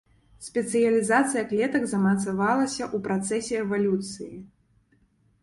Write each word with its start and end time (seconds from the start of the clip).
Спецыялізацыя 0.45 1.43
клетак 1.51 1.85
замацавалася 1.91 2.83
ў 2.87 2.97
працэсе 3.09 3.55
эвалюцыі. 3.67 4.35